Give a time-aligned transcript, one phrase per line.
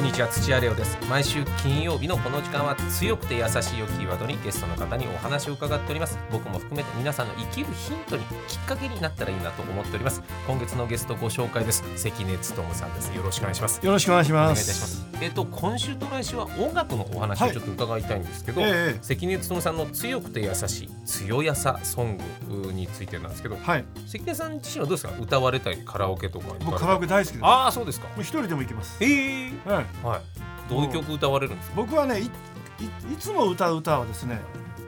[0.00, 15.10] こんにちは土屋レオです毎週金曜日のこの時間は強くて優しいをキーワードにゲストの方にお話を伺っております僕も含めて皆さんの生きるヒントにきっかけになったらいいなと思っております今月のゲストご紹介です関根勤さんですよろしくお願いしますよろしくお願いしお願いいたします。
[15.12, 15.24] ます。
[15.24, 25.12] えっ、と今週と来週は音楽のお話をちょっと伺いたいんですけど、はいええ関根勤さんの強くて優しい強やさソングについてなんですけど、はい、関根さん自身はどうですか？
[25.20, 27.42] 歌われたりカラオケとかカラオケ大好きです。
[27.42, 28.08] もああそうですか。
[28.16, 28.96] う一人でも行きます。
[29.04, 30.20] ええはい、はい。
[30.68, 31.76] どういう曲歌われるんですか？
[31.76, 34.40] 僕はねいい、いつも歌う歌はですね、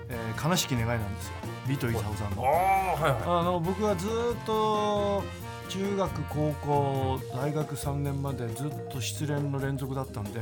[0.08, 1.32] えー悲しき願いなんですよ。
[1.68, 2.42] ビートイザオさんああの。
[2.42, 4.10] はいはあの僕はずっ
[4.46, 5.22] と
[5.68, 10.40] 中学高校大学3年までずっと失恋の連続だったんで、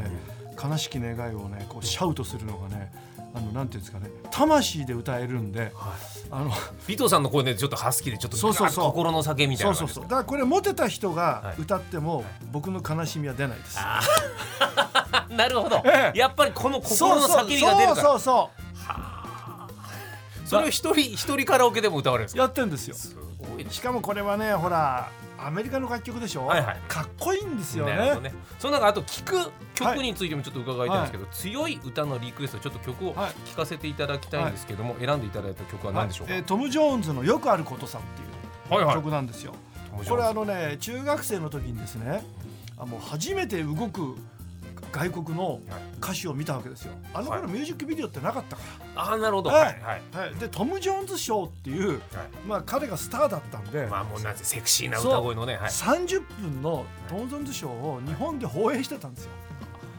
[0.63, 2.93] 悲しき願いをねこうシャウトするのがね。
[3.33, 5.63] あのなんていうんですかね魂で歌えるんでい。
[5.63, 5.73] はい。
[6.33, 6.53] あの
[6.87, 8.85] ビトさんの声ねちょっとハスキーでちょっとそうそうそう。
[8.87, 11.61] 心の酒みたいそうな感じですかそうそうだからこれモテた人がはい。
[11.63, 13.77] 歌っても僕の悲しみは出ないです、
[15.35, 16.19] なるほど、ええ。
[16.19, 17.97] やっぱりこの心の叫びが出るから。
[17.97, 18.61] そうそうそう
[20.47, 22.43] それを一人一人カラオケでも歌われるんですか？
[22.43, 22.97] やってんですよ。
[23.71, 25.09] しかもこれはねほら
[25.47, 26.77] アメリカの楽曲でしょ、はいはい。
[26.89, 28.21] かっこいいんですよね。
[28.21, 28.35] ね。
[28.59, 33.49] その中あと聞く曲についてもちょっと伺いたいんですけど、強い歌のリクエストちょっと曲をはい。
[33.49, 36.41] 聴かせていただきたいんですけども、選んでいただいた曲は何でしょうか、はい。
[36.43, 38.95] えートム・ジョーンズの「よくあることさ」っていうはいはい。
[38.97, 39.53] 曲なんですよ、
[39.91, 40.11] トムジョーンズ。
[40.11, 42.25] これあのね中学生の時にですね
[42.79, 44.17] あもう初めて動く
[44.93, 45.61] 外国の
[46.03, 46.93] 歌手を見たわけですよ。
[47.15, 47.51] あの頃はい。
[47.51, 48.63] ミュージックビデオってなかったか
[48.97, 50.03] ああなるほど、ははいいはい。
[50.13, 52.01] ら、はい、でトム・ジョーンズ賞っていう、
[52.47, 59.31] まあ、彼がスターだったんで、まあもうなんてセクシーな歌声のね、はい、30分のトム・ジョーンズ賞を日本で放映してたんですよ。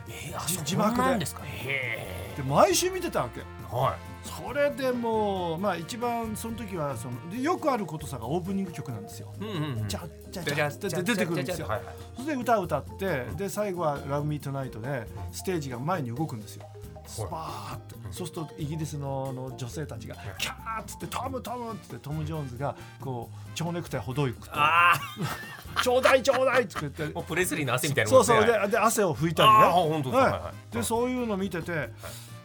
[0.09, 1.02] えー、字幕で。
[1.02, 1.42] なんですか。
[1.45, 9.33] へで毎週見てたわけえはそれでもうまあ一番その時はそのでよくあることさがオープニング曲なんですよ。
[9.42, 11.67] いうんうんうんじゃじゃじゃって出てくるんですよ。
[12.15, 16.67] それで歌を歌ってで最後は「Love Me Tonight」でステージが前に動くんですよ。
[17.08, 24.93] スパーってそうするとイギリスのあの女性たちが「キャー!」っつって「トムトム!」っつってトム・ジョーンズがこう蝶ネクタイほどいくとあ
[25.83, 29.55] 「ちょうだいちょうだい!」って言ってあもうプレスリーの汗みたいなそうそうででで汗を拭いたりね。
[29.55, 31.89] ああ本当ですか、はいは、はいいでそういうの見てて、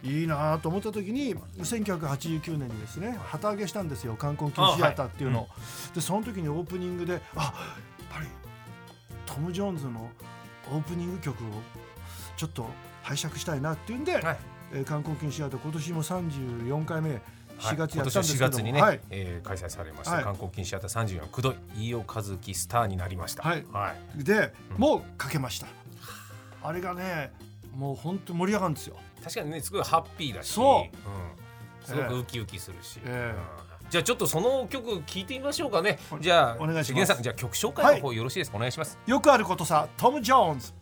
[0.03, 5.41] い、いなと思った時に1989年にですね旗揚げしたんですよ冠婚金シアターっていうの。
[5.41, 5.47] を、
[5.93, 7.53] でその時にオープニングであやっ
[8.09, 8.27] ぱり
[9.25, 10.09] トム・ジョーンズの
[10.71, 11.47] オープニング曲を
[12.35, 12.67] ちょっと
[13.03, 14.37] 拝借したいなっていうんで、はい。
[14.73, 17.21] えー冠婚金シアター今年も34回目
[17.59, 18.99] 4月やはいったんですけども、今年4月にね、はい。
[19.09, 20.23] えー開催されました、はい。
[20.23, 23.43] 観光禁止あった34くどい飯尾和樹スターになりました。
[23.43, 23.65] はい。
[23.71, 25.67] はい、でもうかけました。
[26.63, 27.31] あれがね
[27.77, 28.95] もう本当に盛り上がるんですよ。
[29.23, 30.89] 確かにねすごいハッピーだし、そん、
[31.85, 33.83] すごくウキウキするし、ええ。
[33.83, 33.89] うん。
[33.91, 35.99] じゃあちょっとその曲聞いてみましょうかね。
[36.09, 37.05] はいじゃあお願いします。
[37.05, 38.97] さんじゃあ曲紹介の方よろしいですか、お願いします。
[39.05, 40.73] よくあることさトム・ジョーンズ。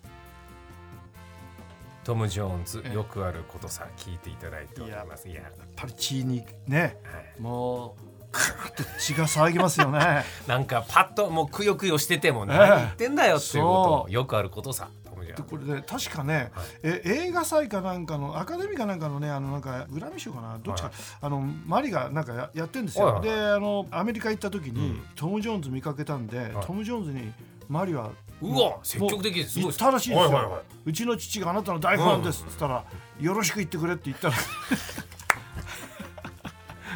[2.05, 2.93] トム・ジョーンズええ。
[2.95, 5.27] よくあることさ聞いていただいております。
[5.27, 5.49] いやや。
[5.49, 7.41] っぱり血にねはい。
[7.41, 10.23] もうクーッと血が騒ぎますよね。
[10.47, 12.57] なんかパッともうくよくよしててもええ。
[12.57, 14.89] 何言ってんだよっていうことよくあることさ
[15.35, 16.51] でこれで確かね、
[16.83, 20.57] え映画祭かなんかのアカデミーかなんかのねあのなんかグラミー賞かな？
[20.63, 25.01] どっちか、はいあのマリがなんかややってんですよ、はいはいであのアメリカ行った時に、うん。
[25.15, 26.51] トム・ジョーンズ見かけたんで、はい。
[26.65, 27.31] トム・ジョーンズに
[27.67, 30.61] マリはうもわ積極的ですすごい言ったらしいんですよ、はいはいはい。
[30.85, 32.83] うちの父があなたの大ファンですっつったら、
[33.19, 34.33] よろしく言ってくれって言ったら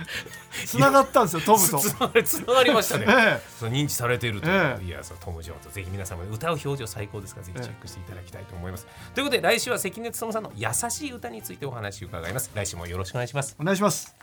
[0.65, 1.79] 繋がったんですよトムと。
[1.79, 3.05] つながりつながりましたね。
[3.07, 4.85] えそう認知されているという、ええ。
[4.85, 5.71] いやそうトム・ジョーンズ。
[5.71, 12.51] ぜひ皆様で歌う表情最高ですからぜひチェックしていただきたいと思います、ということで来週は関根勤さんの優しい歌についてお話を伺います。
[12.53, 13.55] 来週もよろしくお願いします。
[13.59, 14.15] お願いします。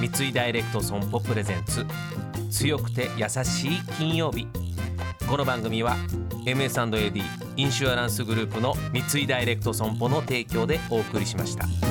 [0.00, 1.86] 三井ダイレクト損保プレゼンツ
[2.50, 4.46] 強くて優しい金曜日。
[5.28, 5.96] この番組は
[6.44, 7.22] MS&AD
[7.56, 11.89] インシュアランスグループの三井ダイレクト損保の提供でお送りしました。